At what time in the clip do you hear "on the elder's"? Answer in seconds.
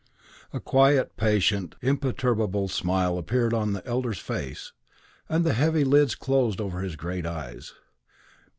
3.53-4.17